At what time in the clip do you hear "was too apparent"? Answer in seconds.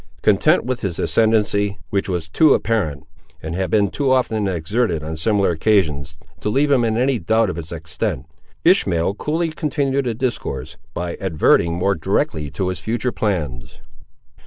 2.09-3.03